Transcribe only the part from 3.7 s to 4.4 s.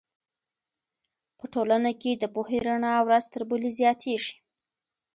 زیاتېږي.